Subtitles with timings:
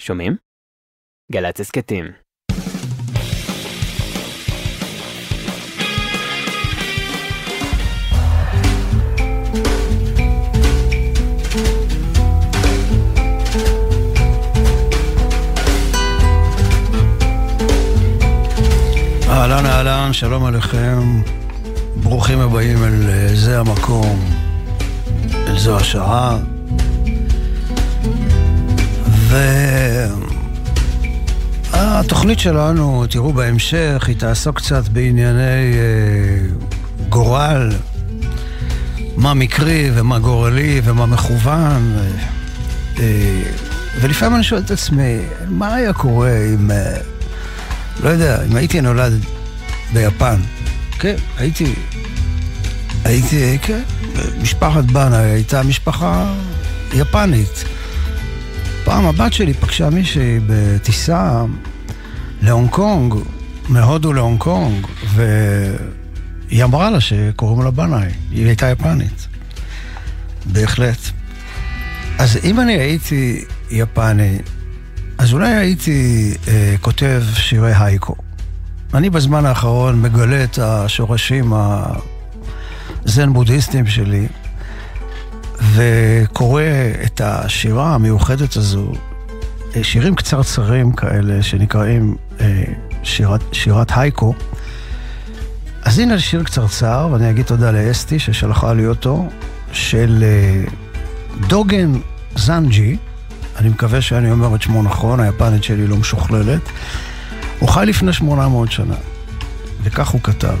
[0.00, 0.36] שומעים?
[1.32, 2.04] גל"צ הסכתים.
[19.28, 21.22] אהלן אהלן, שלום עליכם,
[22.02, 24.18] ברוכים הבאים אל אה, זה המקום,
[25.48, 26.51] אל זו השעה.
[31.72, 36.46] והתוכנית שלנו, תראו בהמשך, היא תעסוק קצת בענייני אה,
[37.08, 37.72] גורל,
[39.16, 41.96] מה מקרי ומה גורלי ומה מכוון.
[42.98, 43.42] אה,
[44.00, 45.18] ולפעמים אני שואל את עצמי,
[45.48, 46.70] מה היה קורה אם...
[46.70, 46.96] אה,
[48.02, 49.12] לא יודע, אם הייתי נולד
[49.92, 50.40] ביפן,
[50.98, 51.74] כן, הייתי,
[53.04, 53.82] הייתי, כן,
[54.42, 56.34] משפחת בנה הייתה משפחה
[56.94, 57.64] יפנית.
[58.84, 61.44] פעם הבת שלי פגשה מישהי בטיסה
[62.42, 63.14] להונג קונג,
[63.68, 69.26] מהודו להונג קונג, והיא אמרה לה שקוראים לה בנאי, היא הייתה יפנית.
[70.46, 70.98] בהחלט.
[72.18, 74.38] אז אם אני הייתי יפני,
[75.18, 78.14] אז אולי הייתי אה, כותב שירי הייקו.
[78.94, 81.52] אני בזמן האחרון מגלה את השורשים
[83.06, 84.26] הזן-בודהיסטיים שלי,
[85.60, 86.62] וקורא
[87.06, 88.92] את השירה המיוחדת הזו,
[89.76, 92.64] אה, שירים קצרצרים כאלה שנקראים אה,
[93.02, 94.34] שירת, שירת הייקו.
[95.82, 99.28] אז הנה שיר קצרצר, ואני אגיד תודה לאסתי ששלחה לי אותו,
[99.72, 100.64] של אה,
[101.48, 101.92] דוגן
[102.36, 102.96] זנג'י.
[103.56, 106.60] אני מקווה שאני אומר את שמו נכון, היפנית שלי לא משוכללת.
[107.58, 108.94] הוא חי לפני 800 שנה,
[109.82, 110.56] וכך הוא כתב: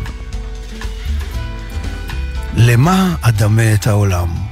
[2.56, 4.51] למה אדמה את העולם?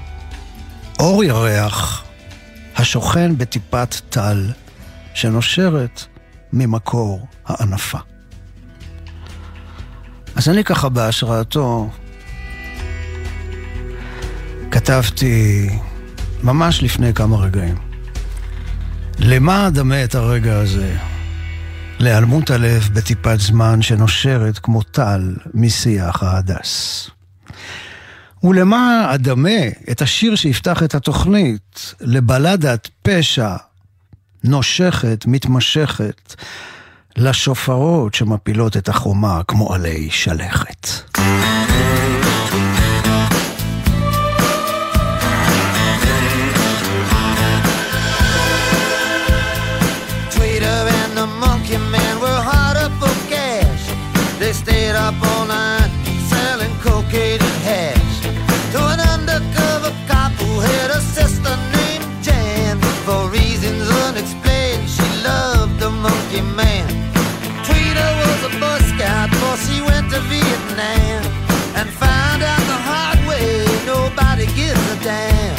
[1.00, 2.04] אור ירח
[2.76, 4.50] השוכן בטיפת טל
[5.14, 6.04] שנושרת
[6.52, 7.98] ממקור הענפה.
[10.36, 11.90] אז אני ככה בהשראתו
[14.70, 15.68] כתבתי
[16.42, 17.76] ממש לפני כמה רגעים.
[19.18, 20.96] למה אדמה את הרגע הזה?
[21.98, 27.10] להיעלמות הלב בטיפת זמן שנושרת כמו טל משיח ההדס.
[28.44, 33.56] ולמה אדמה את השיר שיפתח את התוכנית לבלדת פשע
[34.44, 36.34] נושכת, מתמשכת,
[37.16, 40.86] לשופרות שמפילות את החומה כמו עלי שלכת.
[66.40, 66.88] The man.
[67.66, 71.20] Tweeter was a Boy Scout before she went to Vietnam
[71.78, 75.56] and found out the hard way nobody gives a damn.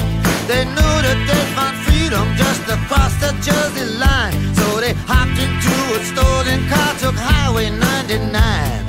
[0.50, 5.75] They knew that they'd find freedom just across the Jersey line, so they hopped into
[5.97, 8.81] a stolen car, took Highway 99.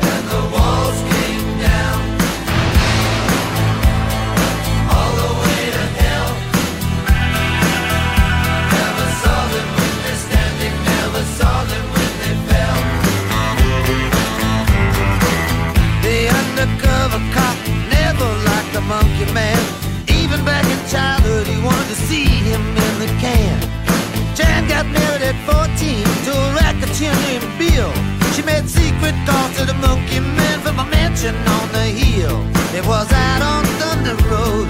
[31.22, 32.38] Mansion on the hill.
[32.74, 34.66] It was out on Thunder Road,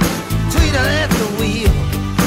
[0.52, 1.72] Tweeter at the wheel.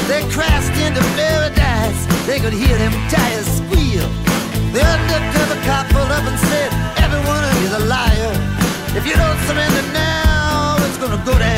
[0.08, 4.08] They crashed into paradise, they could hear them tires squeal.
[4.72, 8.34] The undercover cop pulled up and said, Everyone is a liar.
[8.98, 11.55] If you don't surrender now, it's gonna go down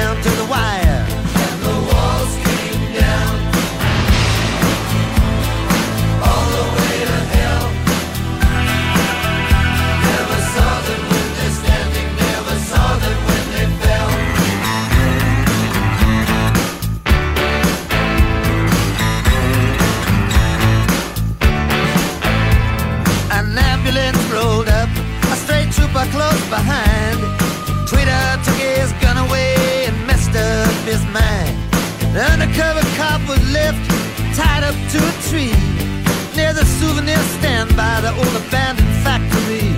[37.79, 39.71] by the old abandoned factory.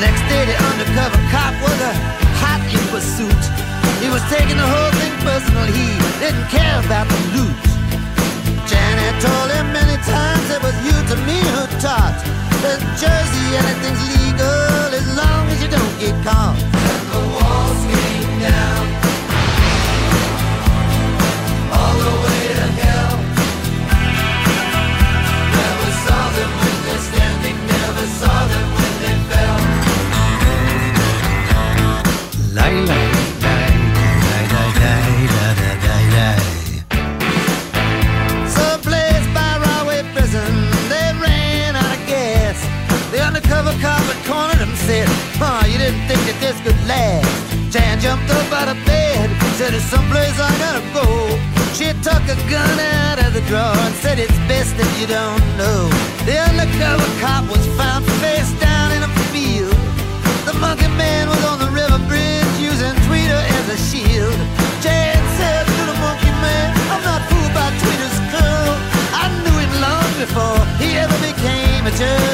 [0.00, 1.92] Next day, the undercover cop was a
[2.40, 3.42] hot in pursuit.
[4.00, 5.68] He was taking the whole thing personal.
[5.68, 7.60] He didn't care about the loot.
[8.64, 12.16] Janet told him many times it was you to me who taught
[12.64, 16.56] that Jersey anything's legal as long as you don't get caught.
[16.56, 18.87] And the walls came down.
[54.78, 55.90] that you don't know.
[56.22, 59.74] The undercover cop was found face down in a field.
[60.46, 64.38] The monkey man was on the river bridge using Tweeter as a shield.
[64.78, 68.72] Jan said to the monkey man, I'm not fooled by Tweeter's curl.
[69.18, 72.27] I knew him long before he ever became a judge."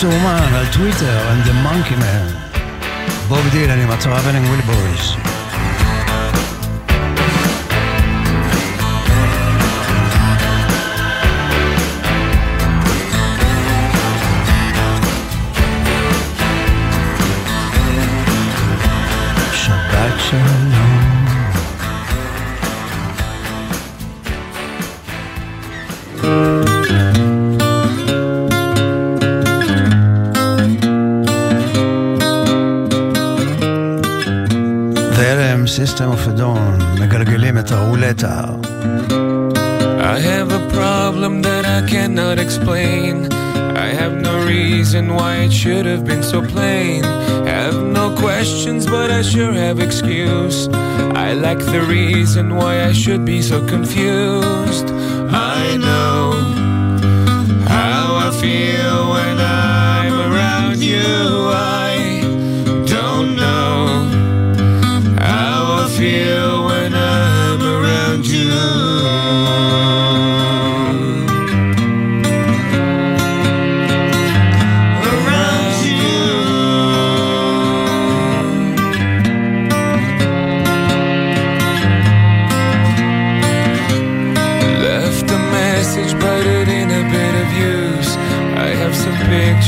[0.00, 2.56] Roberto Oman על טוויטר and the monkey man.
[3.28, 5.29] בוב דילן עם הצהרה בן עם ווילבוריס.
[44.90, 47.04] reason why it should have been so plain.
[47.04, 50.66] Have no questions, but I sure have excuse.
[51.26, 54.88] I like the reason why I should be so confused.
[55.30, 56.32] I know
[57.68, 59.29] how I feel when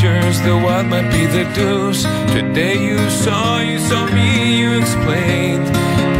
[0.03, 2.03] pictures, though what might be the deuce.
[2.33, 5.67] Today you saw, you saw me, you explained.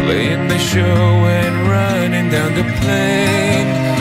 [0.05, 3.92] Playing the show and running down the plane.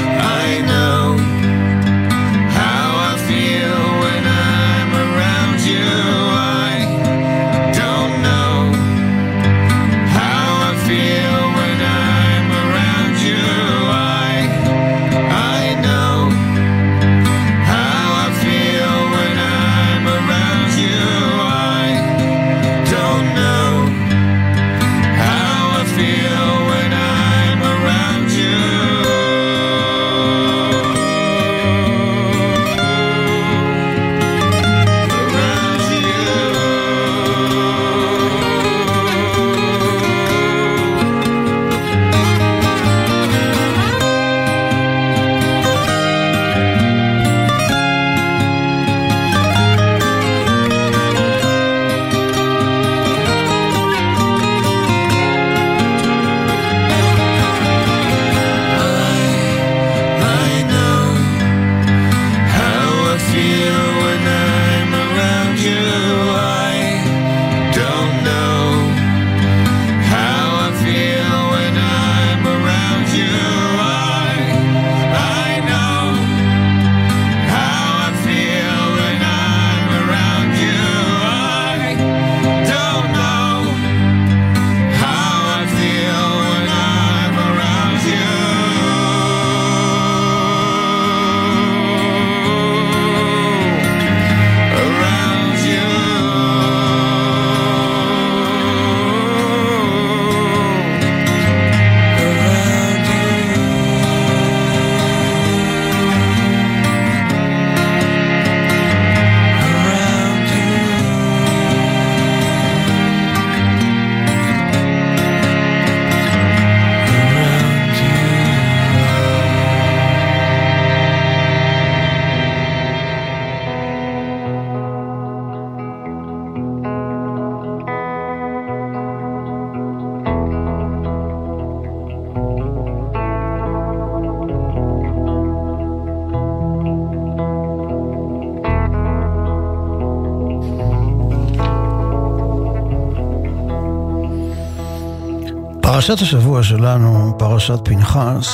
[146.07, 148.49] פרשת השבוע שלנו, פרשת פנחס,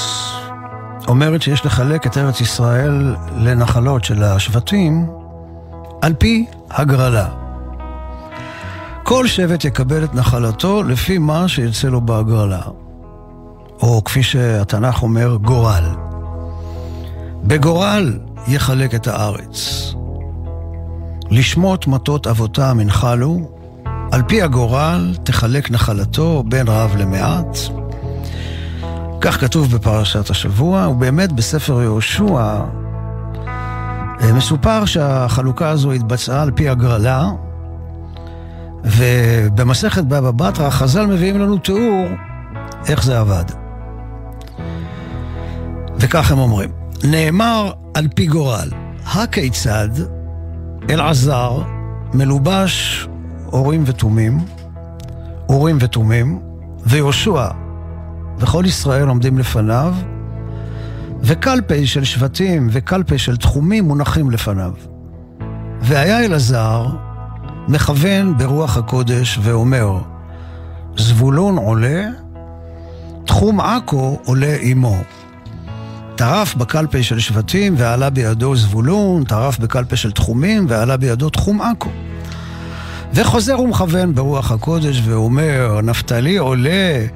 [1.09, 5.07] אומרת שיש לחלק את ארץ ישראל לנחלות של השבטים
[6.03, 7.29] על פי הגרלה.
[9.03, 12.63] כל שבט יקבל את נחלתו לפי מה שיצא לו בהגרלה.
[13.83, 15.85] או כפי שהתנ"ך אומר, גורל.
[17.45, 19.93] בגורל יחלק את הארץ.
[21.31, 23.58] לשמות מטות אבותם ינחלו,
[24.19, 27.59] על פי הגורל תחלק נחלתו בין רב למעט.
[29.21, 32.25] כך כתוב בפרשת השבוע, ובאמת בספר יהושע
[34.23, 37.25] אה, מסופר שהחלוקה הזו התבצעה על פי הגרלה,
[38.85, 42.09] ובמסכת בבא בתרא חז"ל מביאים לנו תיאור
[42.89, 43.45] איך זה עבד.
[45.99, 46.71] וכך הם אומרים,
[47.05, 48.71] נאמר על פי גורל,
[49.07, 49.89] הכיצד
[50.91, 51.63] אלעזר
[52.15, 53.09] מלובש
[53.53, 54.39] אורים ותומים,
[55.49, 56.41] אורים ותומים,
[56.87, 57.49] ויהושע
[58.39, 59.95] וכל ישראל עומדים לפניו,
[61.23, 64.73] וקלפי של שבטים וקלפי של תחומים מונחים לפניו.
[65.81, 66.87] והיה אלעזר
[67.69, 69.99] מכוון ברוח הקודש ואומר,
[70.97, 72.05] זבולון עולה,
[73.25, 74.97] תחום עכו עולה עמו.
[76.17, 81.91] טרף בקלפי של שבטים ועלה בידו זבולון, טרף בקלפי של תחומים ועלה בידו תחום עכו.
[83.15, 87.07] וחוזר ומכוון ברוח הקודש ואומר, נפתלי עולה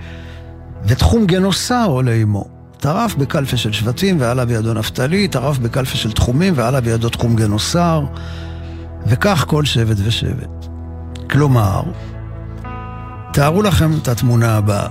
[0.85, 2.45] ותחום גנוסר עולה עמו.
[2.79, 8.05] טרף בקלפי של שבטים ועלה בידו נפתלי, טרף בקלפי של תחומים ועלה בידו תחום גנוסר,
[9.07, 10.67] וכך כל שבט ושבט.
[11.31, 11.83] כלומר,
[13.33, 14.89] תארו לכם את התמונה הבאה.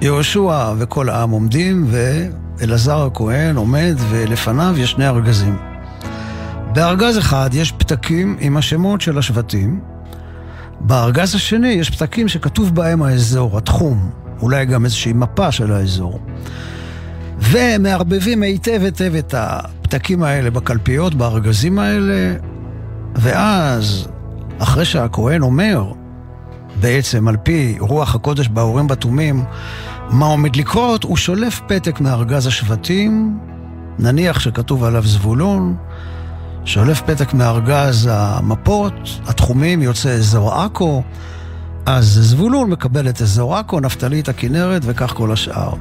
[0.00, 5.56] יהושע וכל העם עומדים, ואלעזר הכהן עומד, ולפניו יש שני ארגזים.
[6.72, 9.80] בארגז אחד יש פתקים עם השמות של השבטים,
[10.80, 14.10] בארגז השני יש פתקים שכתוב בהם האזור, התחום,
[14.42, 16.20] אולי גם איזושהי מפה של האזור.
[17.38, 22.34] ומערבבים היטב היטב את הפתקים האלה בקלפיות, בארגזים האלה,
[23.14, 24.08] ואז,
[24.58, 25.92] אחרי שהכהן אומר,
[26.80, 29.44] בעצם על פי רוח הקודש באורים בתומים,
[30.10, 33.38] מה עומד לקרות, הוא שולף פתק מארגז השבטים,
[33.98, 35.76] נניח שכתוב עליו זבולון,
[36.64, 38.92] שולף פתק מארגז המפות,
[39.26, 41.02] התחומים, יוצא אזור עכו,
[41.86, 45.72] אז זבולון מקבל את אזור עכו, נפתלי את הכנרת וכך כל השאר.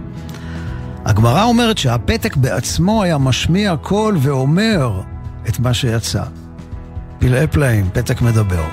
[1.06, 5.02] הגמרא אומרת שהפתק בעצמו היה משמיע קול ואומר
[5.50, 6.24] את מה שיצא.
[7.20, 8.64] פלאי פלאים, פתק מדבר.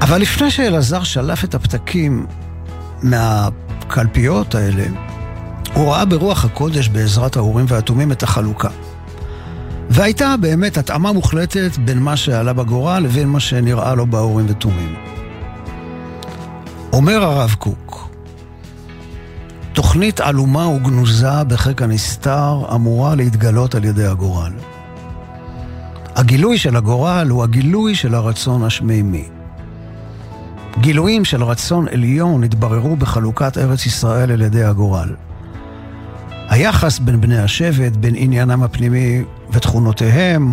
[0.00, 2.26] אבל לפני שאלעזר שלף את הפתקים
[3.02, 4.84] מהקלפיות האלה,
[5.74, 8.68] הוא ראה ברוח הקודש בעזרת האורים והתומים את החלוקה.
[9.90, 14.94] והייתה באמת התאמה מוחלטת בין מה שעלה בגורל לבין מה שנראה לו באורים ותומים.
[16.92, 18.08] אומר הרב קוק,
[19.72, 24.52] תוכנית עלומה וגנוזה בחיק הנסתר אמורה להתגלות על ידי הגורל.
[26.16, 29.24] הגילוי של הגורל הוא הגילוי של הרצון השמימי.
[30.80, 35.14] גילויים של רצון עליון התבררו בחלוקת ארץ ישראל על ידי הגורל.
[36.48, 39.22] היחס בין בני השבט, בין עניינם הפנימי
[39.54, 40.52] ותכונותיהם,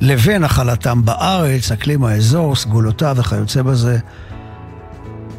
[0.00, 3.98] לבין החלתם בארץ, אקלים האזור, סגולותיו וכיוצא בזה,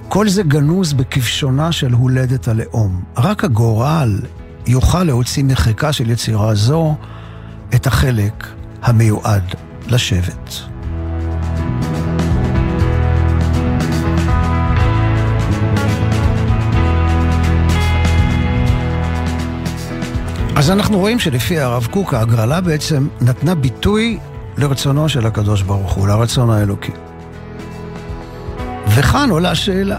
[0.10, 3.04] כל זה גנוז בכבשונה של הולדת הלאום.
[3.18, 4.20] רק הגורל
[4.68, 6.96] יוכל להוציא מחיקה של יצירה זו
[7.76, 8.48] את החלק
[8.82, 9.56] המיועד
[9.88, 10.75] לשבט.
[20.66, 24.18] אז אנחנו רואים שלפי הרב קוק, ההגרלה בעצם נתנה ביטוי
[24.58, 26.92] לרצונו של הקדוש ברוך הוא, לרצון האלוקי.
[28.88, 29.98] וכאן עולה השאלה,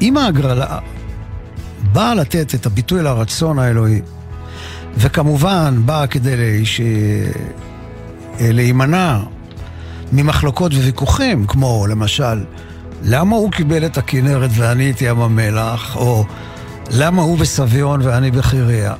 [0.00, 0.78] אם ההגרלה
[1.92, 4.00] באה לתת את הביטוי לרצון האלוהי,
[4.96, 6.80] וכמובן באה כדי ש...
[8.40, 9.18] להימנע
[10.12, 12.44] ממחלוקות וויכוחים, כמו למשל,
[13.02, 16.24] למה הוא קיבל את הכנרת ואני את ים המלח, או
[16.90, 18.94] למה הוא בסביון ואני בחיריה.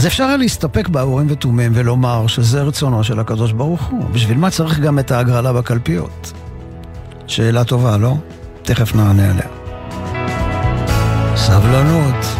[0.00, 4.04] אז אפשר היה להסתפק באורים ותומים ולומר שזה רצונו של הקדוש ברוך הוא.
[4.12, 6.32] בשביל מה צריך גם את ההגרלה בקלפיות?
[7.26, 8.14] שאלה טובה, לא?
[8.62, 9.46] תכף נענה עליה.
[11.36, 12.39] סבלנות.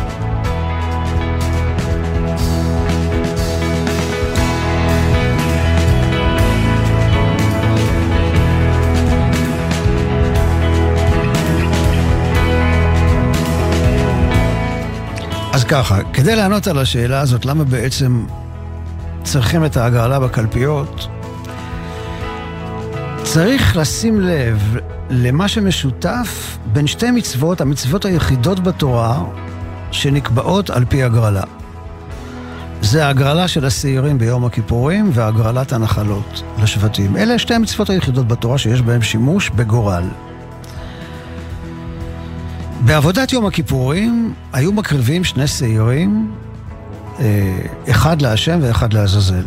[15.71, 18.25] ככה, כדי לענות על השאלה הזאת, למה בעצם
[19.23, 21.09] צריכים את ההגרלה בקלפיות,
[23.23, 24.77] צריך לשים לב
[25.11, 29.25] למה שמשותף בין שתי מצוות, המצוות היחידות בתורה
[29.91, 31.45] שנקבעות על פי הגרלה.
[32.83, 37.17] זה ההגרלה של השעירים ביום הכיפורים והגרלת הנחלות לשבטים.
[37.17, 40.05] אלה שתי המצוות היחידות בתורה שיש בהן שימוש בגורל.
[42.91, 46.33] בעבודת יום הכיפורים היו מקריבים שני שעירים,
[47.21, 47.59] אה,
[47.91, 49.45] אחד להשם ואחד לעזאזל.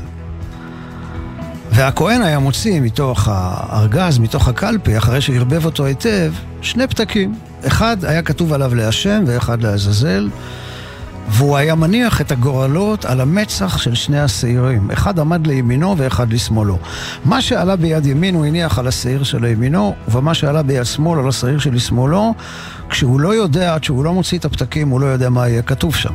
[1.72, 7.36] והכהן היה מוציא מתוך הארגז, מתוך הקלפי, אחרי שערבב אותו היטב, שני פתקים.
[7.68, 10.30] אחד היה כתוב עליו להשם ואחד לעזאזל,
[11.30, 14.92] והוא היה מניח את הגורלות על המצח של שני השעירים.
[14.92, 16.78] אחד עמד לימינו ואחד לשמאלו.
[17.26, 21.28] מה שעלה ביד ימין הוא הניח על השעיר של ימינו, ומה שעלה ביד שמאל על
[21.28, 22.34] השעיר של שמאלו,
[22.94, 25.96] כשהוא לא יודע, עד שהוא לא מוציא את הפתקים, הוא לא יודע מה יהיה כתוב
[25.96, 26.14] שם.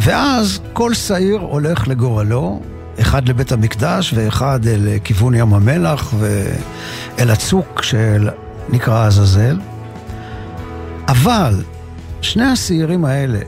[0.00, 2.60] ואז כל שעיר הולך לגורלו,
[3.00, 9.58] אחד לבית המקדש ואחד אל כיוון ים המלח ואל הצוק שנקרא עזאזל.
[11.08, 11.62] אבל
[12.20, 13.40] שני השעירים האלה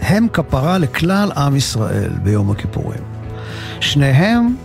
[0.00, 3.02] הם כפרה לכלל עם ישראל ביום הכיפורים.
[3.80, 4.56] שניהם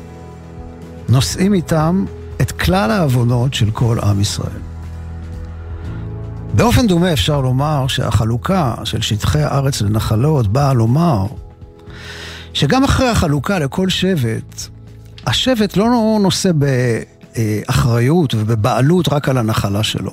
[1.09, 2.05] נושאים איתם
[2.41, 4.70] את כלל העוונות של כל עם ישראל.
[6.53, 11.25] באופן דומה אפשר לומר שהחלוקה של שטחי הארץ לנחלות באה לומר
[12.53, 14.67] שגם אחרי החלוקה לכל שבט,
[15.27, 20.11] השבט לא נושא באחריות ובבעלות רק על הנחלה שלו,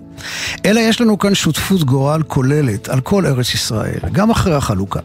[0.65, 5.01] אלא יש לנו כאן שותפות גורל כוללת על כל ארץ ישראל, גם אחרי החלוקה.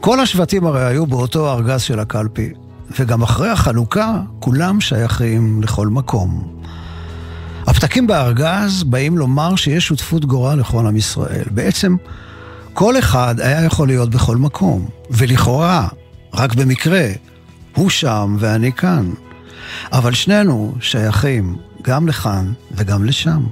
[0.00, 2.52] כל השבטים הרי היו באותו ארגז של הקלפי,
[2.98, 6.56] וגם אחרי החלוקה כולם שייכים לכל מקום.
[7.66, 11.44] הפתקים בארגז באים לומר שיש שותפות גורל לכל עם ישראל.
[11.50, 11.96] בעצם
[12.72, 15.88] כל אחד היה יכול להיות בכל מקום, ולכאורה
[16.34, 17.08] רק במקרה,
[17.74, 19.10] הוא שם ואני כאן.
[19.92, 23.44] אבל שנינו שייכים גם לכאן וגם לשם.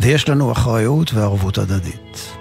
[0.00, 2.32] ויש לנו אחריות וערבות הדדית.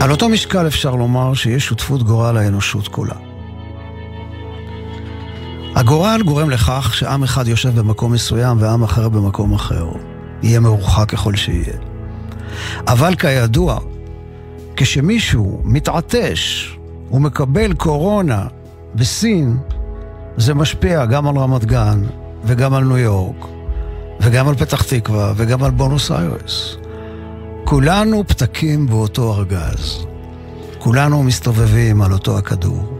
[0.00, 3.25] על אותו משקל אפשר לומר שיש שותפות גורל האנושות כולה.
[5.76, 9.86] הגורל גורם לכך שעם אחד יושב במקום מסוים ועם אחר במקום אחר.
[10.42, 11.76] יהיה מרוחק ככל שיהיה.
[12.86, 13.78] אבל כידוע,
[14.76, 16.72] כשמישהו מתעטש
[17.10, 18.46] ומקבל קורונה
[18.94, 19.56] בסין,
[20.36, 22.02] זה משפיע גם על רמת גן,
[22.44, 23.46] וגם על ניו יורק,
[24.20, 26.76] וגם על פתח תקווה, וגם על בונוס איירס.
[27.64, 30.06] כולנו פתקים באותו ארגז.
[30.78, 32.95] כולנו מסתובבים על אותו הכדור.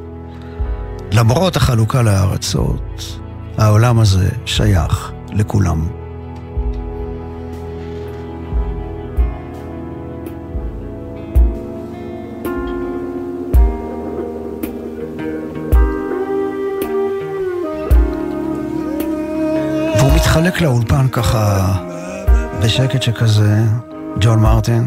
[1.17, 3.19] למרות החלוקה לארצות,
[3.59, 5.89] העולם הזה שייך לכולם.
[20.15, 21.73] מתחלק לאולפן ככה
[22.63, 23.63] בשקט שכזה,
[24.21, 24.85] ג'ון מרטין.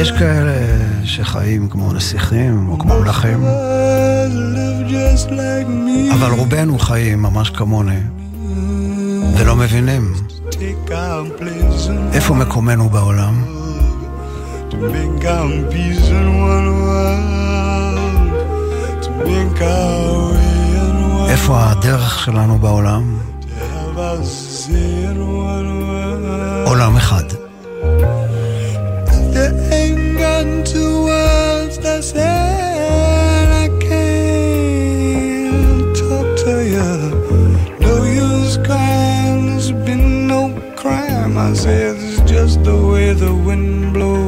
[0.00, 0.52] יש כאלה
[1.04, 3.44] שחיים כמו נסיכים או כמו מלכים,
[6.14, 8.00] אבל רובנו חיים ממש כמוני,
[9.38, 10.14] ולא מבינים
[12.12, 13.44] איפה מקומנו בעולם.
[21.28, 23.18] איפה הדרך שלנו בעולם?
[26.64, 27.35] עולם אחד.
[30.66, 36.92] Two words that said I can't talk to you.
[37.86, 41.38] No use crying, there's been no crime.
[41.38, 44.25] I said it's just the way the wind blows.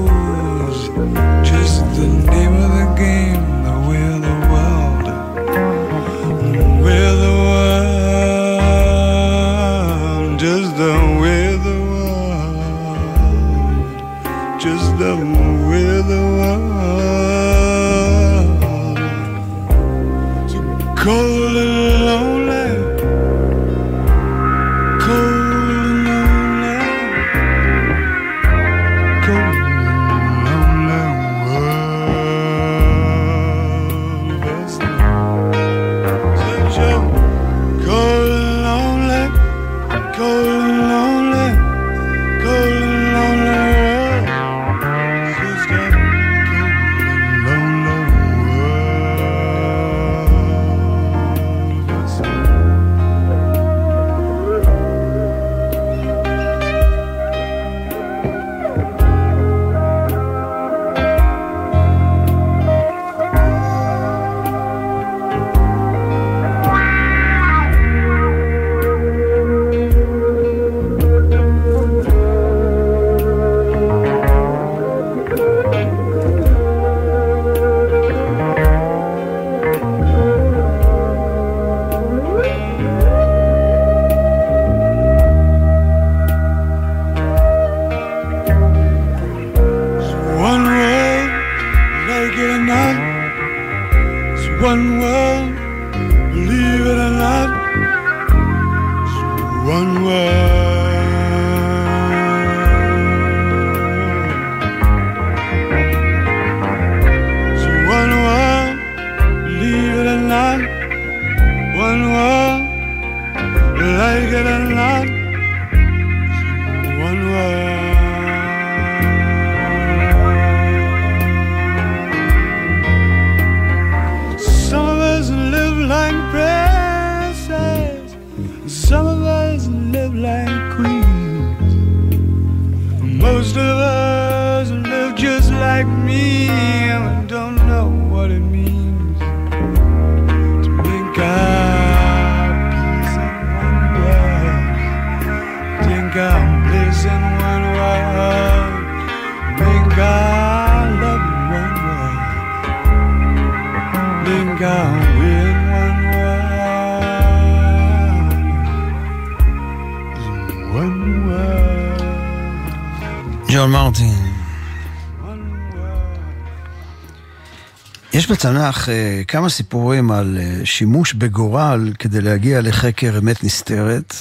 [168.29, 174.15] יש בתנ"ך אה, כמה סיפורים על אה, שימוש בגורל כדי להגיע לחקר אמת נסתרת.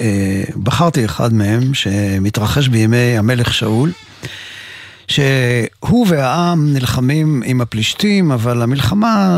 [0.00, 3.92] אה, בחרתי אחד מהם שמתרחש בימי המלך שאול,
[5.08, 9.28] שהוא והעם נלחמים עם הפלישתים, אבל המלחמה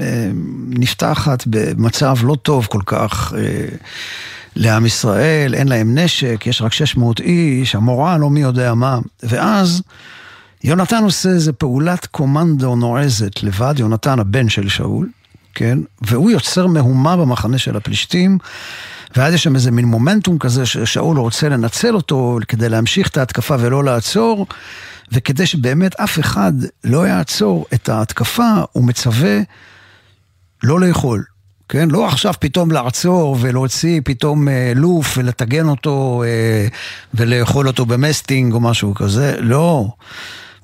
[0.00, 0.30] אה,
[0.68, 3.34] נפתחת במצב לא טוב כל כך.
[3.36, 3.76] אה,
[4.56, 8.98] לעם ישראל, אין להם נשק, יש רק 600 איש, המורל לא מי יודע מה.
[9.22, 9.82] ואז
[10.64, 15.08] יונתן עושה איזה פעולת קומנדו נועזת לבד, יונתן הבן של שאול,
[15.54, 15.78] כן?
[16.02, 18.38] והוא יוצר מהומה במחנה של הפלישתים,
[19.16, 23.56] ואז יש שם איזה מין מומנטום כזה ששאול רוצה לנצל אותו כדי להמשיך את ההתקפה
[23.58, 24.46] ולא לעצור,
[25.12, 26.52] וכדי שבאמת אף אחד
[26.84, 29.40] לא יעצור את ההתקפה, הוא מצווה
[30.62, 31.24] לא לאכול.
[31.68, 31.88] כן?
[31.90, 36.68] לא עכשיו פתאום לעצור ולהוציא פתאום אה, לוף ולטגן אותו אה,
[37.14, 39.88] ולאכול אותו במסטינג או משהו כזה, לא.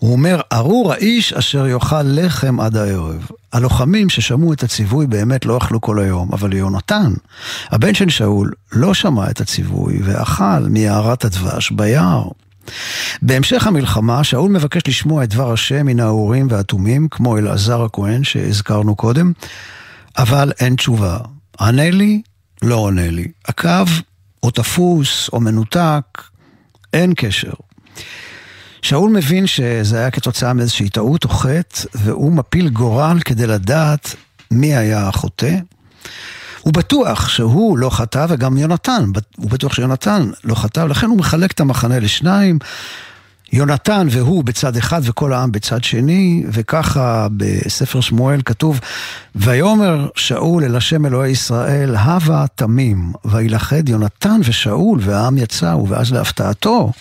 [0.02, 3.28] הוא אומר, ארור האיש אשר יאכל לחם עד הערב.
[3.52, 7.12] הלוחמים ששמעו את הציווי באמת לא אכלו כל היום, אבל יונתן,
[7.70, 12.28] הבן של שאול, לא שמע את הציווי ואכל מיערת הדבש ביער.
[13.22, 18.96] בהמשך המלחמה, שאול מבקש לשמוע את דבר השם מן האורים והתומים, כמו אלעזר הכהן שהזכרנו
[18.96, 19.32] קודם,
[20.18, 21.18] אבל אין תשובה.
[21.60, 22.22] ענה לי,
[22.62, 23.28] לא עונה לי.
[23.48, 23.84] הקו
[24.42, 26.22] או תפוס או מנותק,
[26.92, 27.52] אין קשר.
[28.92, 34.14] שאול מבין שזה היה כתוצאה מאיזושהי טעות או חטא, והוא מפיל גורל כדי לדעת
[34.50, 35.56] מי היה החוטא.
[36.60, 39.04] הוא בטוח שהוא לא חטא, וגם יונתן,
[39.36, 42.58] הוא בטוח שיונתן לא חטא, ולכן הוא מחלק את המחנה לשניים.
[43.52, 48.80] יונתן והוא בצד אחד וכל העם בצד שני, וככה בספר שמואל כתוב,
[49.34, 56.92] ויאמר שאול אל השם אלוהי ישראל, הווה תמים, וילכד יונתן ושאול, והעם יצאו, ואז להפתעתו,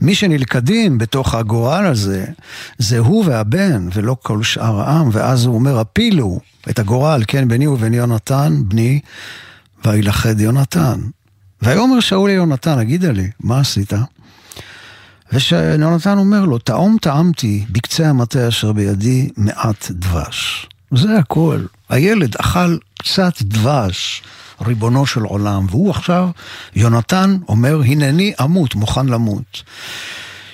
[0.00, 2.24] מי שנלכדים בתוך הגורל הזה,
[2.78, 7.66] זה הוא והבן, ולא כל שאר העם, ואז הוא אומר, הפילו את הגורל, כן, ביני
[7.66, 9.00] ובין יונתן, בני,
[9.84, 11.00] וילכד יונתן.
[11.62, 13.92] ויאמר שאול ליונתן, הגידה לי, מה עשית?
[15.32, 20.66] ושנונתן אומר לו, טעום טעמתי בקצה המטה אשר בידי מעט דבש.
[20.94, 21.60] זה הכל.
[21.88, 24.22] הילד אכל קצת דבש,
[24.66, 26.28] ריבונו של עולם, והוא עכשיו,
[26.76, 29.62] יונתן אומר, הנני אמות, מוכן למות.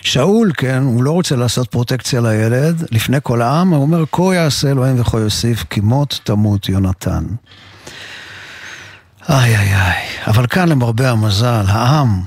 [0.02, 4.70] שאול, כן, הוא לא רוצה לעשות פרוטקציה לילד, לפני כל העם, הוא אומר, כה יעשה
[4.70, 7.24] אלוהים וכה יוסיף, כי מות תמות יונתן.
[9.28, 12.22] איי איי איי, אבל כאן למרבה המזל, העם,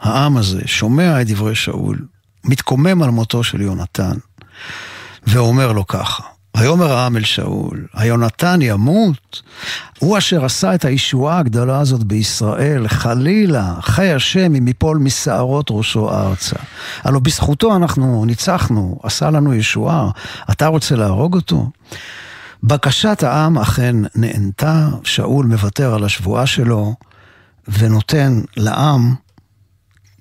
[0.00, 2.06] העם הזה שומע את דברי שאול,
[2.44, 4.16] מתקומם על מותו של יונתן,
[5.26, 6.22] ואומר לו ככה,
[6.56, 9.42] ויאמר העם אל שאול, היונתן ימות?
[9.98, 16.10] הוא אשר עשה את הישועה הגדולה הזאת בישראל, חלילה, חי השם אם יפול משערות ראשו
[16.10, 16.56] ארצה.
[17.04, 20.10] הלא בזכותו אנחנו ניצחנו, עשה לנו ישועה,
[20.50, 21.70] אתה רוצה להרוג אותו?
[22.62, 26.94] בקשת העם אכן נענתה, שאול מוותר על השבועה שלו
[27.68, 29.14] ונותן לעם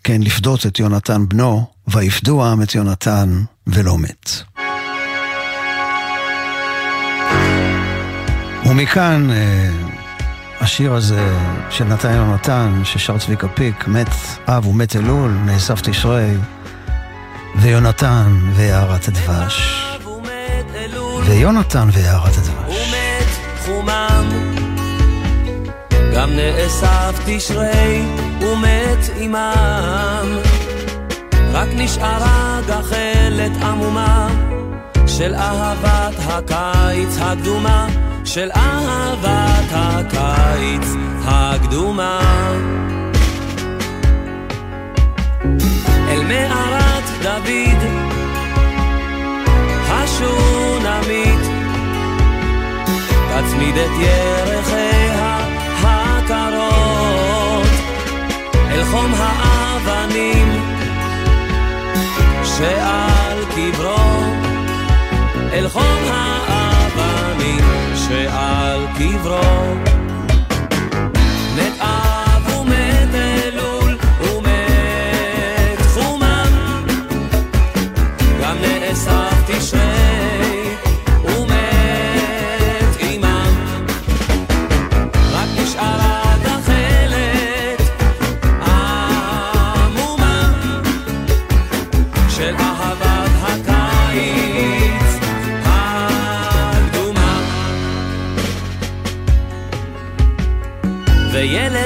[0.08, 4.32] כן, לפדות את יונתן בנו, ויפדו העם את יונתן ולא מת.
[8.66, 9.70] ומכאן אה,
[10.60, 11.38] השיר הזה
[11.70, 14.10] של נתן יונתן, ששר צביקה פיק, מת
[14.48, 16.34] אב ומת אלול, נאסף תשרי,
[17.56, 19.88] ויונתן ויערת הדבש.
[21.26, 22.76] ויונתן ויערת הדבש.
[22.76, 23.28] ומת
[23.66, 24.30] חומם,
[26.18, 28.02] גם נאסף תשרי
[28.42, 30.38] ומת עמם.
[31.52, 34.28] רק נשארה גחלת עמומה
[35.08, 37.88] של אהבת הקיץ הקדומה,
[38.26, 40.88] של אהבת הקיץ
[41.26, 42.20] הקדומה.
[46.10, 47.80] אל מערת דוד
[49.90, 51.42] השונמית
[53.30, 55.37] תצמיד את ירחיה
[56.30, 57.68] הכותרות,
[58.72, 60.62] אל חום האבנים
[62.44, 64.24] שעל קברו,
[65.54, 67.64] אל חום האבנים
[67.96, 69.76] שעל קברו.
[71.56, 72.08] נתעב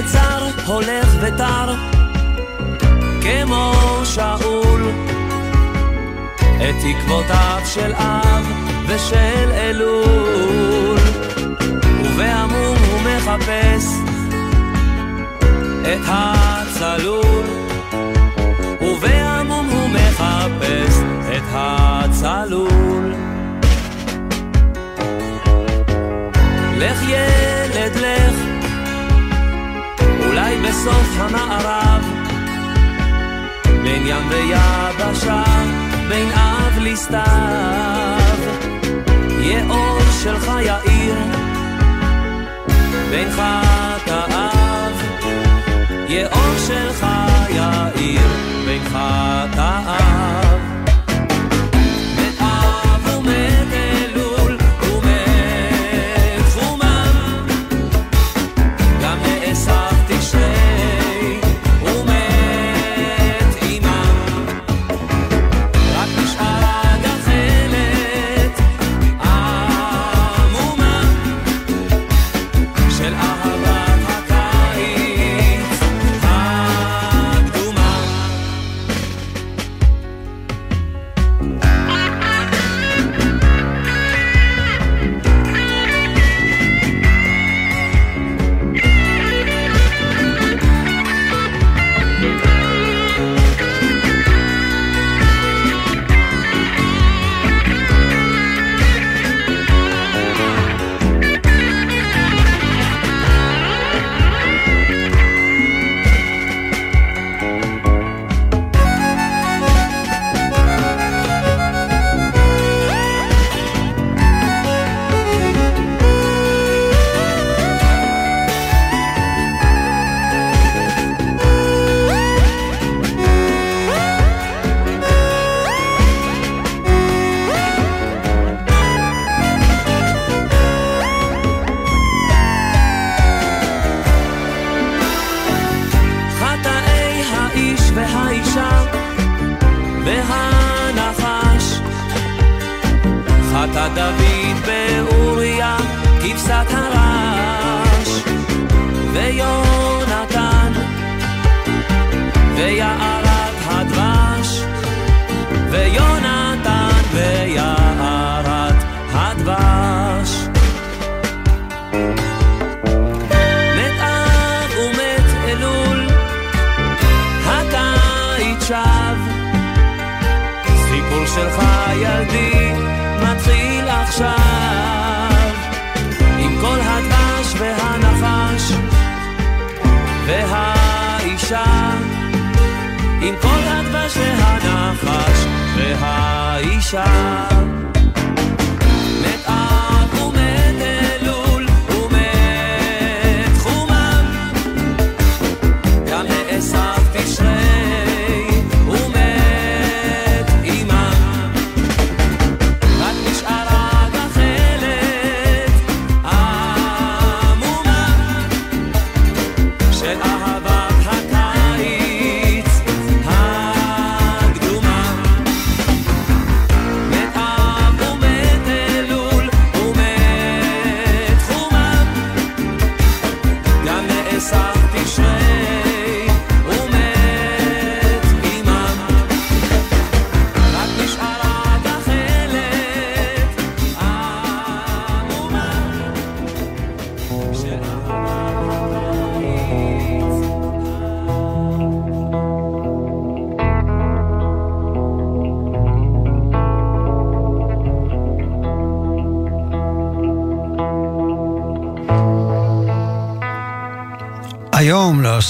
[0.02, 1.74] נעצר, הולך ותר,
[3.22, 4.92] כמו שאול.
[6.58, 8.52] את תקוותיו של אב
[8.88, 11.00] ושל אלול,
[12.04, 13.94] ובעמום הוא מחפש
[15.82, 17.46] את הצלול,
[18.82, 21.00] ובעמום הוא מחפש
[21.38, 23.14] את הצלול.
[26.78, 28.41] לך ילד לך,
[30.64, 32.06] בסוף המערב,
[33.84, 35.44] בין ים ויבשה,
[36.10, 38.38] בין אב לסתיו,
[39.40, 41.16] יהיה אור שלך יאיר,
[43.10, 44.94] בין חטאיו,
[46.08, 47.08] יהיה אור שלך
[47.50, 48.28] יאיר,
[48.66, 50.71] בין חטאיו.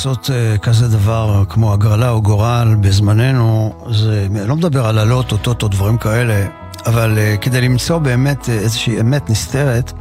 [0.01, 5.67] לעשות uh, כזה דבר כמו הגרלה או גורל בזמננו, זה, לא מדבר על עלות, או
[5.67, 6.47] דברים כאלה,
[6.85, 9.93] אבל uh, כדי למצוא באמת uh, איזושהי אמת נסתרת,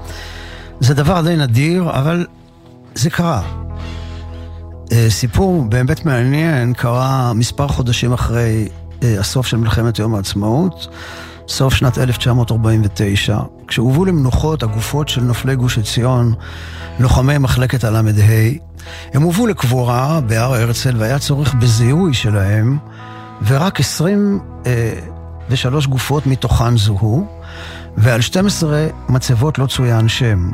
[0.80, 2.26] זה דבר די נדיר, אבל
[2.94, 3.42] זה קרה.
[4.86, 10.88] Uh, סיפור באמת מעניין קרה מספר חודשים אחרי uh, הסוף של מלחמת יום העצמאות,
[11.48, 16.34] סוף שנת 1949, כשהובאו למנוחות הגופות של נופלי גוש עציון,
[17.00, 18.02] לוחמי מחלקת הל"ה,
[19.14, 22.78] הם הובאו לקבורה בהר הרצל והיה צורך בזיהוי שלהם,
[23.46, 27.26] ורק 23 גופות מתוכן זוהו,
[27.96, 30.50] ועל 12 מצבות לא צוין שם.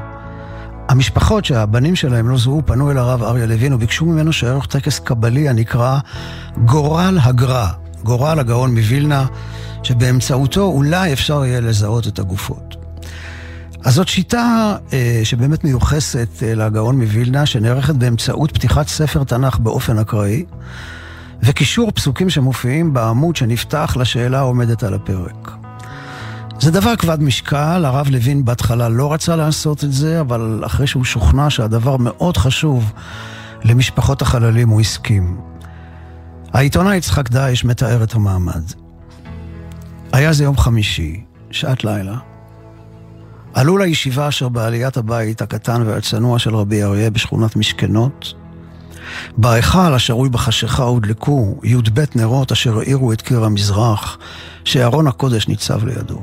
[0.88, 5.48] המשפחות שהבנים שלהם לא זוהו פנו אל הרב אריה לוין וביקשו ממנו שיערוך טקס קבלי
[5.48, 5.98] הנקרא
[6.64, 7.66] גורל הגר"א,
[8.02, 9.26] גורל הגאון מווילנה,
[9.82, 12.85] שבאמצעותו אולי אפשר יהיה לזהות את הגופות.
[13.86, 19.98] אז זאת שיטה אה, שבאמת מיוחסת אה, לגאון מווילנה, שנערכת באמצעות פתיחת ספר תנ"ך באופן
[19.98, 20.44] אקראי,
[21.42, 25.50] וקישור פסוקים שמופיעים בעמוד שנפתח לשאלה העומדת על הפרק.
[26.60, 31.04] זה דבר כבד משקל, הרב לוין בהתחלה לא רצה לעשות את זה, אבל אחרי שהוא
[31.04, 32.92] שוכנע שהדבר מאוד חשוב
[33.64, 35.40] למשפחות החללים, הוא הסכים.
[36.52, 38.62] העיתונאי יצחק דייש מתאר את המעמד.
[40.12, 42.35] היה זה יום חמישי, שעת לילה.
[43.56, 48.34] עלו לישיבה אשר בעליית הבית הקטן והצנוע של רבי אריה בשכונת משכנות.
[49.36, 54.18] בהיכל השרוי בחשיכה הודלקו י"ב נרות אשר האירו את קיר המזרח,
[54.64, 56.22] שארון הקודש ניצב לידו.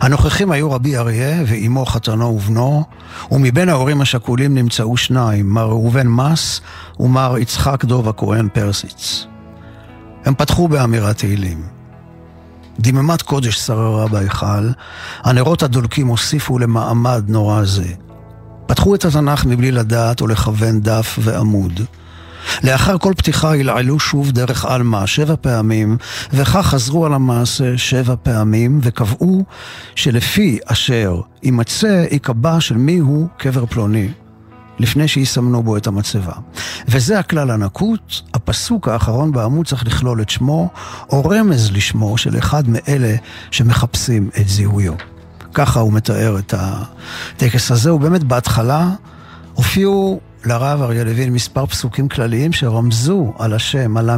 [0.00, 2.84] הנוכחים היו רבי אריה ואימו חתנו ובנו,
[3.30, 6.60] ומבין ההורים השכולים נמצאו שניים, מר ראובן מס
[7.00, 9.26] ומר יצחק דוב הכהן פרסיץ.
[10.24, 11.81] הם פתחו באמירת תהילים.
[12.82, 14.70] דממת קודש שררה בהיכל,
[15.24, 17.88] הנרות הדולקים הוסיפו למעמד נורא זה.
[18.66, 21.80] פתחו את התנ"ך מבלי לדעת ולכוון דף ועמוד.
[22.64, 25.96] לאחר כל פתיחה הלעלו שוב דרך עלמא שבע פעמים,
[26.32, 29.44] וכך חזרו על המעשה שבע פעמים, וקבעו
[29.94, 34.08] שלפי אשר יימצא, ייקבע של מי הוא קבר פלוני.
[34.78, 36.32] לפני שיסמנו בו את המצבה.
[36.88, 40.68] וזה הכלל הנקוט, הפסוק האחרון בעמוד צריך לכלול את שמו,
[41.10, 43.14] או רמז לשמו של אחד מאלה
[43.50, 44.92] שמחפשים את זיהויו.
[45.54, 48.90] ככה הוא מתאר את הטקס הזה, ובאמת בהתחלה
[49.54, 54.16] הופיעו לרב אריה לוין מספר פסוקים כלליים שרמזו על השם הל"ה,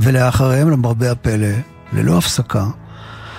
[0.00, 1.46] ולאחריהם, למרבה הפלא,
[1.92, 2.66] ללא הפסקה,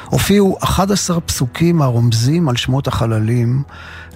[0.06, 3.64] הופיעו 11 פסוקים הרומזים על שמות החללים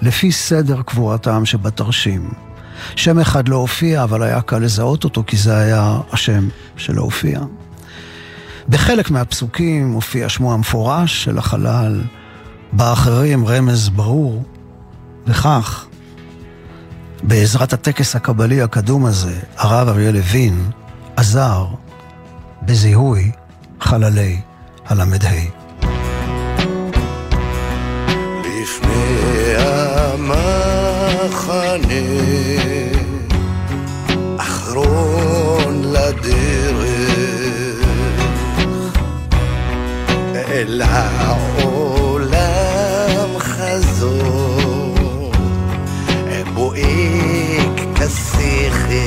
[0.02, 2.47] לפי סדר קבורתם שבתרשים.
[2.96, 6.48] שם אחד לא הופיע, אבל היה קל לזהות אותו כי זה היה השם
[6.78, 7.40] שלא הופיע.
[8.70, 12.02] בחלק מהפסוקים הופיע שמו המפורש של החלל,
[12.74, 14.44] באחרים רמז ברור,
[15.28, 15.86] וכך,
[17.24, 20.72] בעזרת הטקס הקבלי הקדום הזה, הרב אריה לוין
[21.16, 21.66] עזר
[22.62, 23.32] בזיהוי
[23.82, 24.42] חללי
[24.86, 25.06] הל"ה.
[28.46, 29.08] לפני
[31.78, 31.94] המחנה,
[34.38, 36.88] אחרון לדרך,
[40.36, 42.10] אל העולם
[43.40, 44.96] חזור,
[46.54, 48.98] בועק כשכל.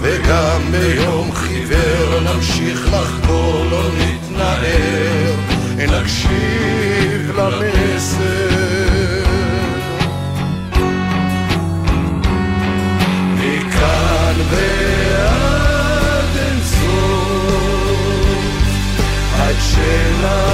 [0.00, 5.34] וגם ביום חיוור נמשיך לחקור, לא נתנער,
[5.76, 6.87] נקשיב
[20.22, 20.47] love.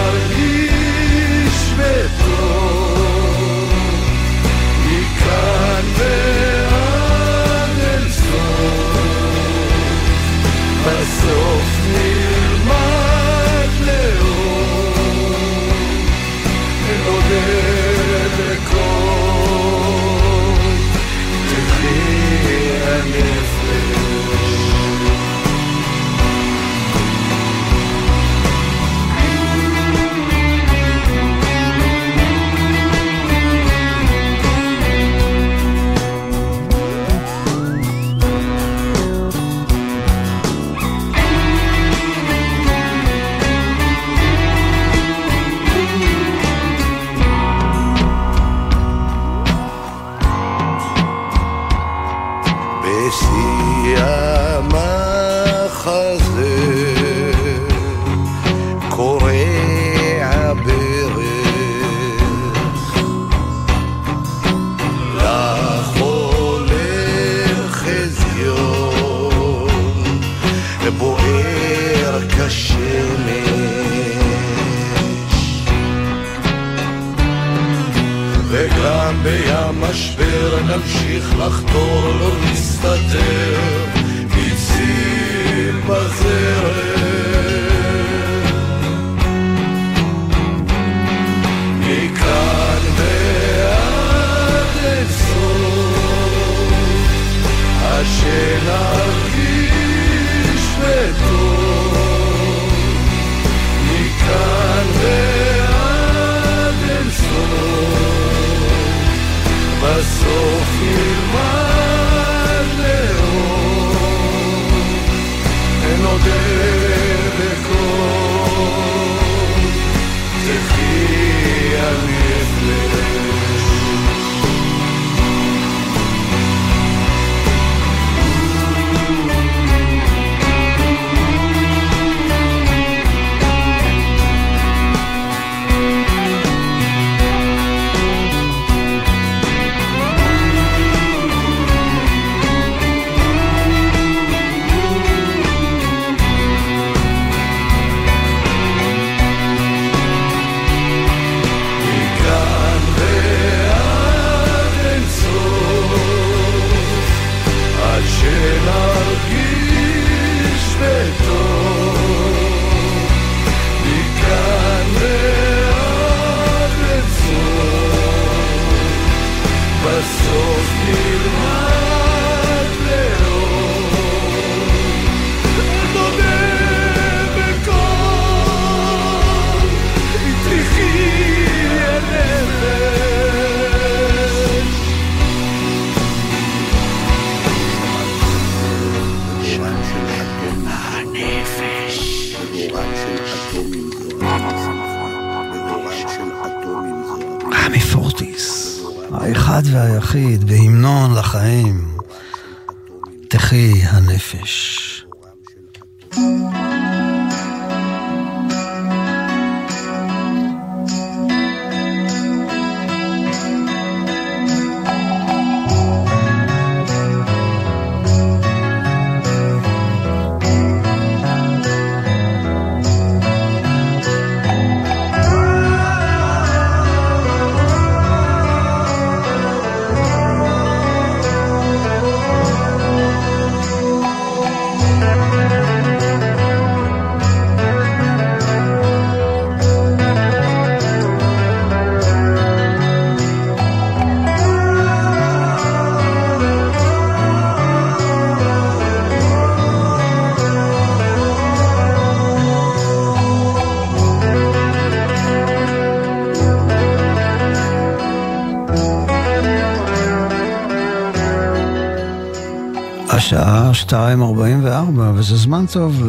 [263.24, 266.02] השעה 2.44, וזה זמן טוב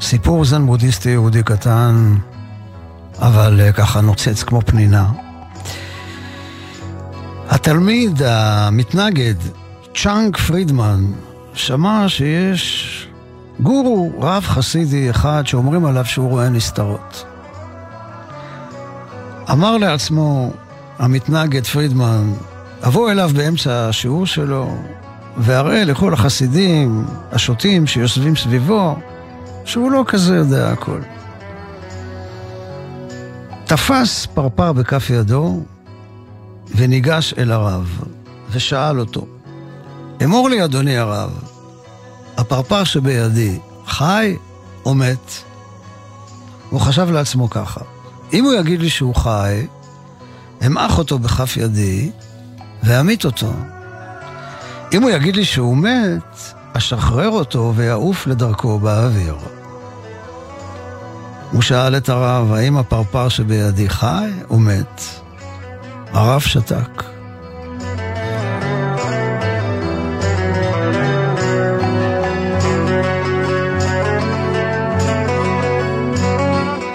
[0.00, 2.14] לסיפור זן בודהיסטי יהודי קטן,
[3.18, 5.12] אבל אה, ככה נוצץ כמו פנינה.
[7.48, 9.34] התלמיד המתנגד,
[9.94, 11.04] צ'אנק פרידמן,
[11.54, 13.08] שמע שיש
[13.60, 17.24] גורו רב חסידי אחד שאומרים עליו שהוא רואה נסתרות.
[19.50, 20.50] אמר לעצמו
[20.98, 22.32] המתנגד פרידמן,
[22.86, 24.76] אבוא אליו באמצע השיעור שלו,
[25.38, 28.96] והראה לכל החסידים השוטים שיושבים סביבו,
[29.64, 31.00] שהוא לא כזה יודע הכל.
[33.64, 35.60] תפס פרפר בכף ידו
[36.76, 38.00] וניגש אל הרב
[38.50, 39.26] ושאל אותו,
[40.24, 41.30] אמור לי, אדוני הרב,
[42.36, 44.36] הפרפר שבידי חי
[44.84, 45.32] או מת?
[46.70, 47.80] הוא חשב לעצמו ככה,
[48.32, 49.66] אם הוא יגיד לי שהוא חי,
[50.66, 52.10] אמעך אותו בכף ידי
[52.82, 53.52] ואמית אותו.
[54.92, 56.36] אם הוא יגיד לי שהוא מת,
[56.72, 59.36] אשחרר אותו ויעוף לדרכו באוויר.
[61.52, 65.00] הוא שאל את הרב, האם הפרפר שבידי חי או מת?
[66.12, 67.02] הרב שתק.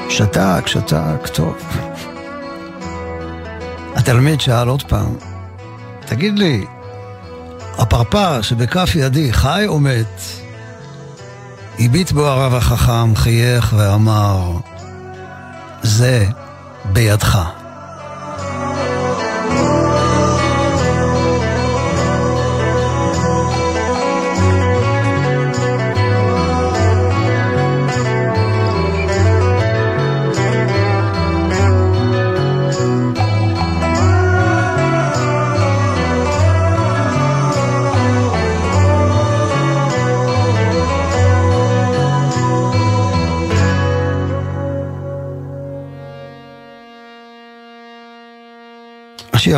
[0.09, 1.57] שתק, שתק, טוב.
[3.95, 5.15] התלמיד שאל עוד פעם,
[6.05, 6.65] תגיד לי,
[7.81, 10.21] הפרפר שבכף ידי חי או מת?
[11.79, 14.51] הביט בו הרב החכם, חייך ואמר,
[15.81, 16.25] זה
[16.85, 17.60] בידך.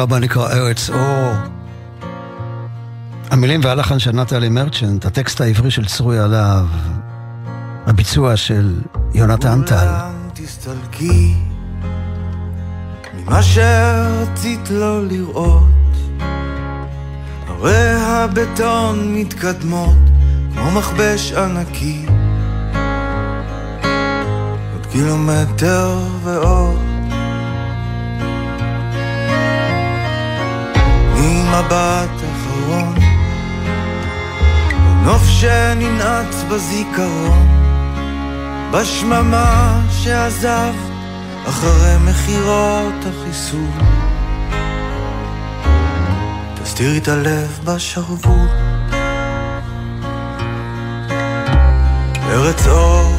[0.03, 1.33] הבא נקרא ארץ אור.
[3.31, 6.65] המילים והלחן של נטלי מרצ'נט, הטקסט העברי של צרוי עליו,
[7.85, 8.81] הביצוע של
[9.13, 9.87] יונתן טל.
[10.33, 11.33] תסתלקי
[13.13, 15.63] ממה שרצית לא לראות
[17.63, 19.97] ציפורי הבטון מתקדמות
[20.53, 22.05] כמו מכבש ענקי
[24.73, 26.62] עוד קילומטר ועוד
[31.53, 32.95] ממבט אחרון
[35.01, 37.47] בנוף שננעץ בזיכרון.
[38.71, 40.73] בשממה שעזב
[41.49, 43.69] אחרי מכירות החיסול
[46.63, 48.47] תסתירי את הלב בשרוול.
[52.29, 53.15] ארץ אור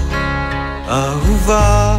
[0.89, 1.99] אהובה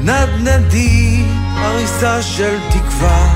[0.00, 1.24] נדנדי
[1.56, 3.33] הריסה של תקווה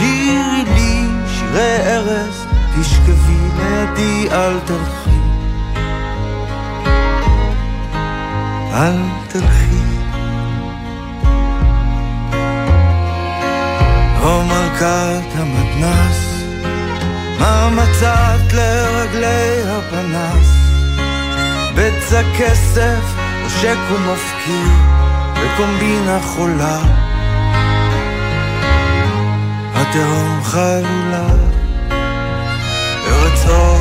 [0.00, 2.46] שירי לי שירי ארז
[2.80, 5.20] תשכבי לידי אל תלכי.
[8.72, 8.96] אל
[9.28, 9.80] תלכי.
[14.22, 16.44] או מלכת המתנס
[17.38, 20.48] מה מצאת לרגלי הפנס?
[21.74, 24.68] בצע כסף עושק ומפקיר
[25.34, 26.99] בקומבינה חולה
[29.90, 31.28] התהום חלולה
[33.06, 33.78] ארץ אור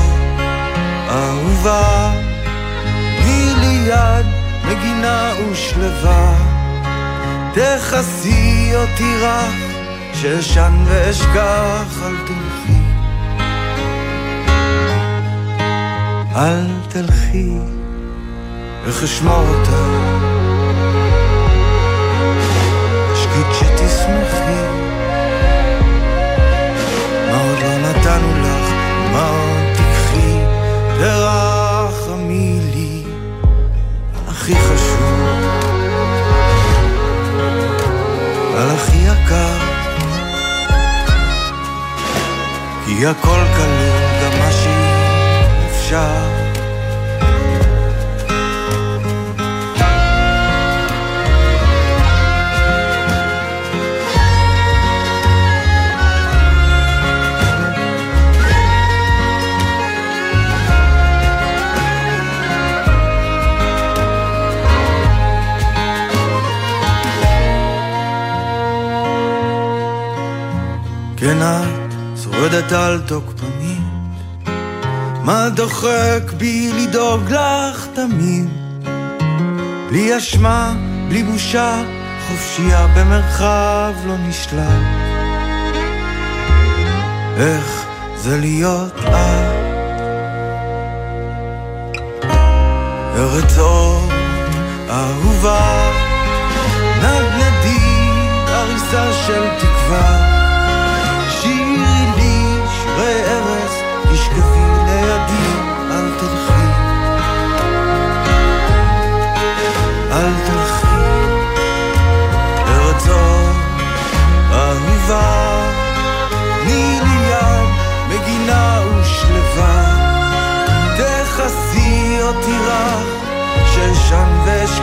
[1.10, 2.12] אהובה
[3.18, 4.26] תני לי יד
[4.66, 6.34] מגינה ושלווה.
[7.54, 9.54] תכסי אותי רך
[10.14, 12.80] שאשן ואשכח אל תלכי.
[16.36, 17.58] אל תלכי
[18.88, 19.86] איך אשמור אותה?
[23.14, 24.79] אשקיד שתשמחי
[28.10, 28.74] נתנו לך
[29.12, 29.32] מה
[29.74, 30.38] תקחי
[31.00, 33.04] תרחמי לי
[34.28, 35.30] הכי חשוב.
[38.58, 39.58] על הכי יקר
[42.86, 45.10] כי הכל כלול גם מה שאי
[71.30, 73.80] כן את שורדת על תוקפנית
[75.24, 78.50] מה דוחק בי לדאוג לך תמיד?
[79.90, 80.74] בלי אשמה,
[81.10, 81.82] בלי בושה,
[82.28, 84.64] חופשייה במרחב לא נשלט.
[87.38, 89.70] איך זה להיות את?
[93.16, 94.12] ארץ אור
[94.90, 95.92] אהובה
[96.98, 98.10] נדנדי
[98.48, 99.69] הריסה של תקווה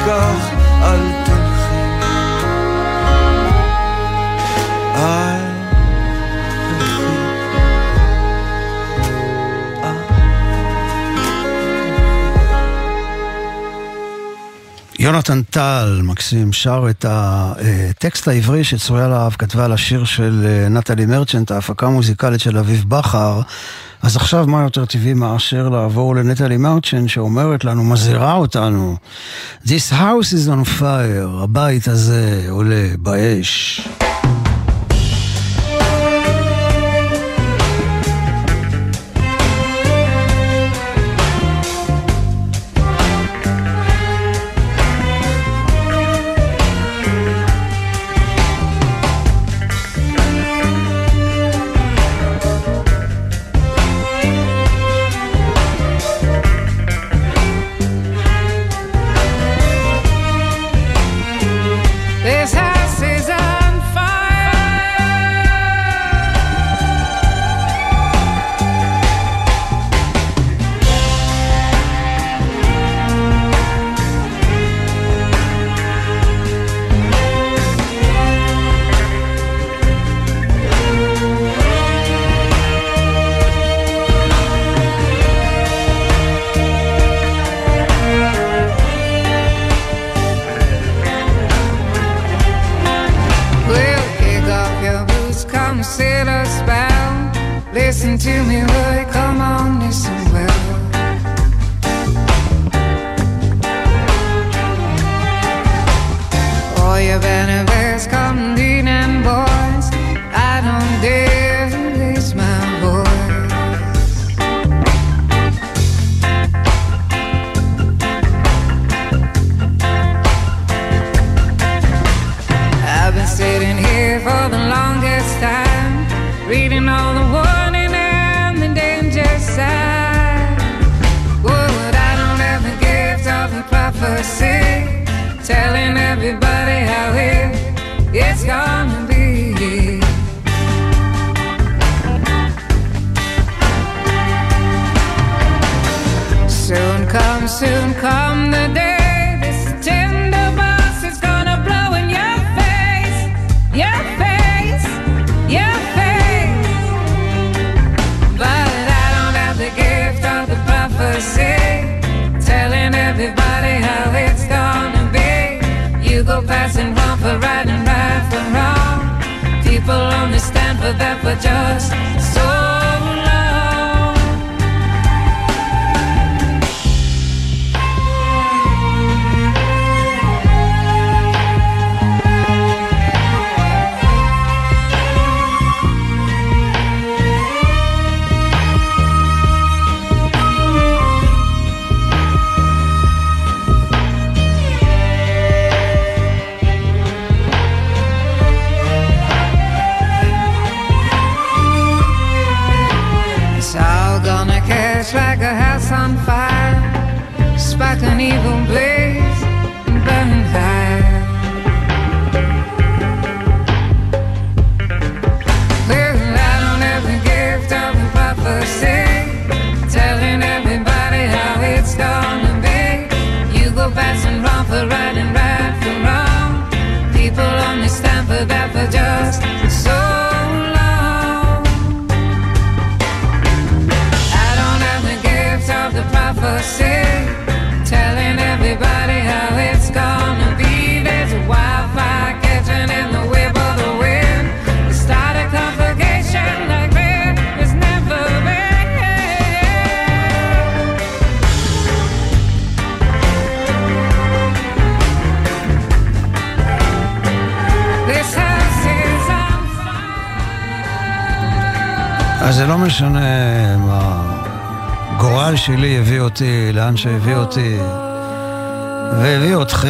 [0.07, 0.51] ואשכח,
[0.83, 1.77] אל תלכי.
[4.95, 5.57] אל
[14.99, 21.51] יונתן טל, מקסים, שר את הטקסט העברי שצרויה להב כתבה לשיר של אה, נטלי מרצ'נט,
[21.51, 23.41] ההפקה המוזיקלית של אביב בכר.
[24.03, 28.97] אז עכשיו מה יותר טבעי מאשר לעבור לנטלי מרצ'נט שאומרת לנו, מזהירה אותנו,
[29.65, 33.81] This house is on fire, הבית הזה עולה באש.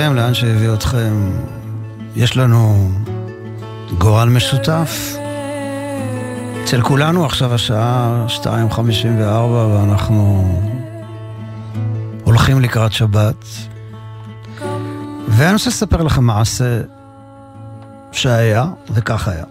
[0.07, 1.31] אתכם לאן שהביא אתכם.
[2.17, 2.91] יש לנו
[3.99, 5.17] גורל משותף.
[6.65, 8.49] אצל כולנו עכשיו השעה 2.54
[9.51, 10.49] ואנחנו
[12.25, 13.45] הולכים לקראת שבת.
[15.29, 16.81] ואני רוצה לספר לכם מעשה
[18.13, 19.45] שהיה, וכך היה.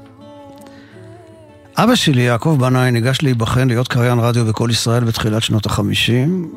[1.77, 6.51] אבא שלי, יעקב בנאי, ניגש להיבחן להיות קריין רדיו בקול ישראל בתחילת שנות החמישים,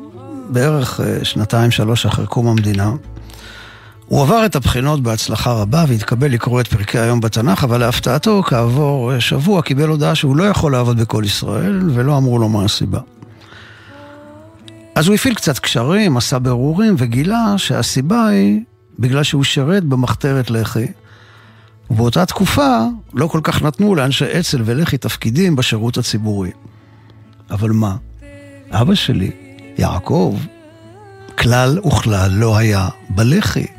[0.49, 2.91] בערך אה, שנתיים שלוש אחרי קום המדינה.
[4.09, 9.13] הוא עבר את הבחינות בהצלחה רבה והתקבל לקרוא את פרקי היום בתנ"ך, אבל להפתעתו, כעבור
[9.13, 12.99] אה, שבוע קיבל הודעה שהוא לא יכול לעבוד בקול ישראל, ולא אמרו לו מה הסיבה.
[14.95, 18.59] אז הוא הפעיל קצת קשרים, עשה ברורים, וגילה שהסיבה היא
[18.99, 20.87] בגלל שהוא שירת במחתרת לח"י.
[21.89, 22.77] ובאותה תקופה
[23.13, 26.51] לא כל כך נתנו לאנשי אצ"ל ולח"י תפקידים בשירות הציבורי.
[27.51, 27.95] אבל מה?
[28.71, 29.31] אבא שלי,
[29.77, 30.37] יעקב,
[31.37, 33.78] כלל וכלל לא היה בלח"י.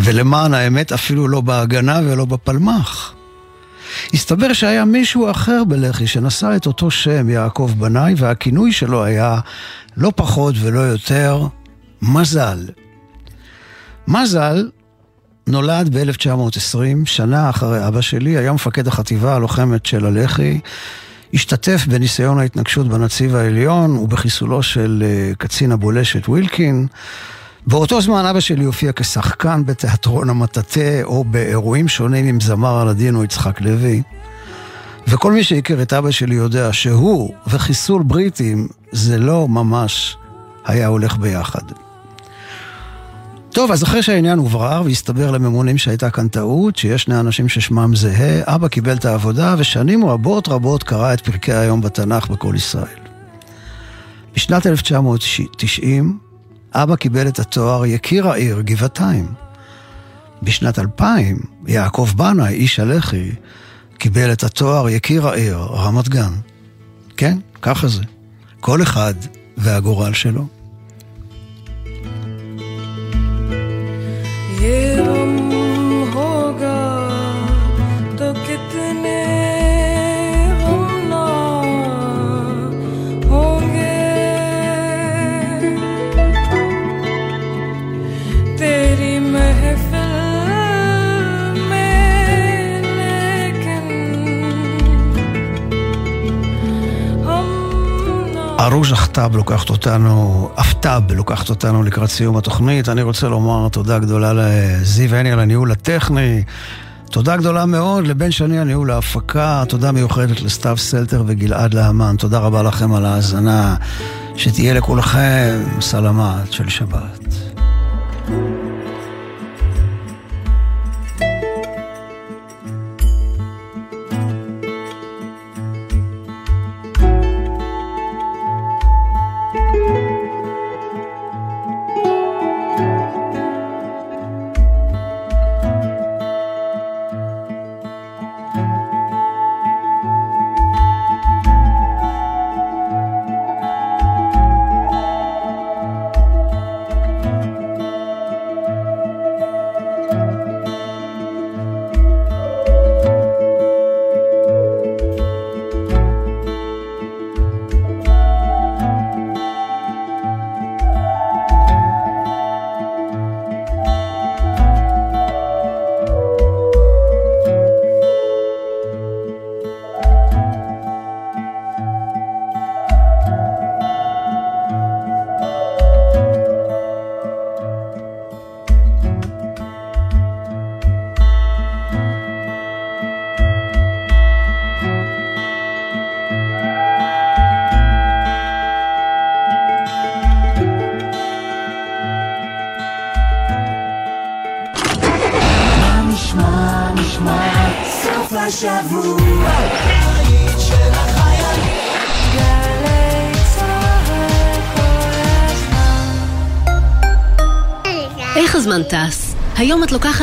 [0.00, 3.14] ולמען האמת אפילו לא בהגנה ולא בפלמ"ח.
[4.14, 9.40] הסתבר שהיה מישהו אחר בלח"י שנשא את אותו שם, יעקב בנאי, והכינוי שלו היה
[9.96, 11.46] לא פחות ולא יותר
[12.02, 12.68] מזל.
[14.08, 14.68] מזל
[15.46, 20.60] נולד ב-1920, שנה אחרי אבא שלי, היה מפקד החטיבה הלוחמת של הלח"י,
[21.34, 26.86] השתתף בניסיון ההתנגשות בנציב העליון ובחיסולו של אה, קצין הבולשת ווילקין.
[27.66, 33.60] באותו זמן אבא שלי הופיע כשחקן בתיאטרון המטאטא או באירועים שונים עם זמר הלדינו יצחק
[33.60, 34.02] לוי.
[35.08, 40.16] וכל מי שהכיר את אבא שלי יודע שהוא וחיסול בריטים זה לא ממש
[40.64, 41.62] היה הולך ביחד.
[43.52, 48.54] טוב, אז אחרי שהעניין הוברר והסתבר לממונים שהייתה כאן טעות, שיש שני אנשים ששמם זהה,
[48.54, 52.98] אבא קיבל את העבודה ושנים רבות רבות קרא את פרקי היום בתנ"ך בכל ישראל.
[54.34, 56.18] בשנת 1990,
[56.74, 59.26] אבא קיבל את התואר יקיר העיר גבעתיים.
[60.42, 63.32] בשנת 2000, יעקב בנאי, איש הלח"י,
[63.98, 66.32] קיבל את התואר יקיר העיר רמת גן.
[67.16, 68.02] כן, ככה זה.
[68.60, 69.14] כל אחד
[69.56, 70.59] והגורל שלו.
[99.10, 102.88] אחטב לוקחת אותנו, אפטב לוקחת אותנו לקראת סיום התוכנית.
[102.88, 106.42] אני רוצה לומר תודה גדולה לזיו הני על הניהול הטכני.
[107.10, 109.64] תודה גדולה מאוד לבן שני על ניהול ההפקה.
[109.68, 112.16] תודה מיוחדת לסתיו סלטר וגלעד להמן.
[112.18, 113.76] תודה רבה לכם על ההאזנה.
[114.36, 117.59] שתהיה לכולכם סלמת של שבת.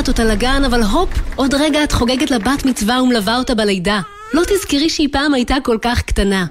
[0.08, 4.02] לוקחת אותה לגן, אבל הופ, עוד רגע את חוגגת לה בת מצווה ומלווה אותה בלידה.
[4.34, 6.46] לא תזכרי שהיא פעם הייתה כל כך קטנה.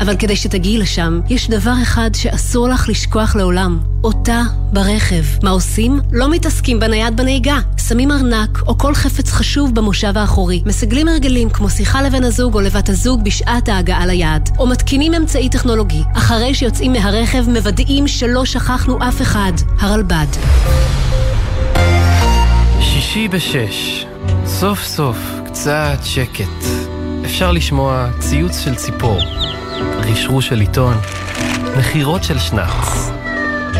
[0.00, 3.78] אבל כדי שתגיעי לשם, יש דבר אחד שאסור לך לשכוח לעולם.
[4.04, 4.42] אותה
[4.72, 5.24] ברכב.
[5.42, 6.00] מה עושים?
[6.12, 7.58] לא מתעסקים בנייד בנהיגה.
[7.88, 10.62] שמים ארנק או כל חפץ חשוב במושב האחורי.
[10.66, 14.50] מסגלים הרגלים כמו שיחה לבן הזוג או לבת הזוג בשעת ההגעה ליעד.
[14.58, 16.02] או מתקינים אמצעי טכנולוגי.
[16.16, 19.52] אחרי שיוצאים מהרכב, מוודאים שלא שכחנו אף אחד.
[19.80, 20.26] הרלב"ד.
[23.14, 24.06] שישי בשש,
[24.46, 26.64] סוף סוף קצת שקט.
[27.24, 29.18] אפשר לשמוע ציוץ של ציפור,
[29.98, 30.94] רשרוש של עיתון,
[31.76, 33.10] נחירות של שנץ.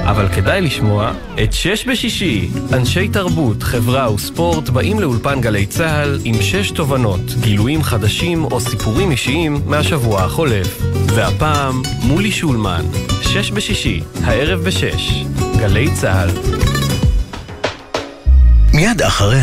[0.03, 1.13] אבל כדאי לשמוע
[1.43, 2.49] את שש בשישי.
[2.73, 9.11] אנשי תרבות, חברה וספורט באים לאולפן גלי צה"ל עם שש תובנות, גילויים חדשים או סיפורים
[9.11, 10.83] אישיים מהשבוע החולף.
[11.07, 12.85] והפעם, מולי שולמן,
[13.23, 15.25] שש בשישי, הערב בשש,
[15.59, 16.74] גלי צה"ל.
[18.75, 19.43] מיד אחרי